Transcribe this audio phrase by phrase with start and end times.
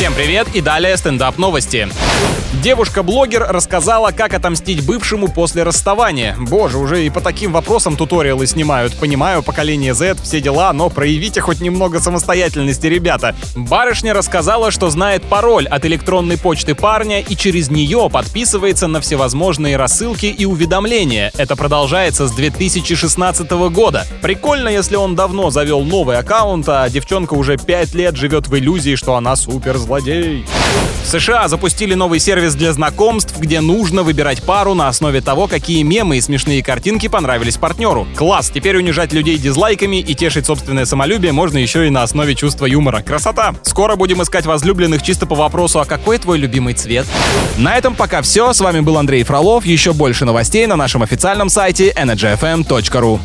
[0.00, 1.86] Всем привет и далее стендап новости.
[2.62, 6.36] Девушка-блогер рассказала, как отомстить бывшему после расставания.
[6.38, 8.94] Боже, уже и по таким вопросам туториалы снимают.
[8.96, 13.34] Понимаю, поколение Z, все дела, но проявите хоть немного самостоятельности, ребята.
[13.56, 19.78] Барышня рассказала, что знает пароль от электронной почты парня и через нее подписывается на всевозможные
[19.78, 21.32] рассылки и уведомления.
[21.38, 24.06] Это продолжается с 2016 года.
[24.20, 28.96] Прикольно, если он давно завел новый аккаунт, а девчонка уже 5 лет живет в иллюзии,
[28.96, 29.34] что она
[29.90, 30.44] суперзлодей.
[31.02, 35.82] В США запустили новый сервис для знакомств, где нужно выбирать пару на основе того, какие
[35.82, 38.06] мемы и смешные картинки понравились партнеру.
[38.14, 42.66] Класс, теперь унижать людей дизлайками и тешить собственное самолюбие можно еще и на основе чувства
[42.66, 43.02] юмора.
[43.02, 43.54] Красота!
[43.62, 47.06] Скоро будем искать возлюбленных чисто по вопросу, а какой твой любимый цвет?
[47.56, 48.52] На этом пока все.
[48.52, 49.64] С вами был Андрей Фролов.
[49.64, 53.18] Еще больше новостей на нашем официальном сайте energyfm.ru.